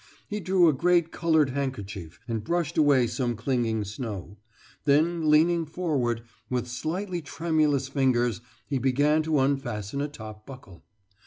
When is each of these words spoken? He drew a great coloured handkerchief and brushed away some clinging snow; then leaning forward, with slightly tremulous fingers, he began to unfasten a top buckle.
He 0.27 0.39
drew 0.39 0.67
a 0.67 0.73
great 0.73 1.11
coloured 1.11 1.51
handkerchief 1.51 2.19
and 2.27 2.43
brushed 2.43 2.75
away 2.75 3.05
some 3.05 3.35
clinging 3.35 3.83
snow; 3.83 4.39
then 4.85 5.29
leaning 5.29 5.63
forward, 5.63 6.23
with 6.49 6.67
slightly 6.67 7.21
tremulous 7.21 7.87
fingers, 7.87 8.41
he 8.65 8.79
began 8.79 9.21
to 9.21 9.37
unfasten 9.39 10.01
a 10.01 10.07
top 10.07 10.47
buckle. 10.47 10.81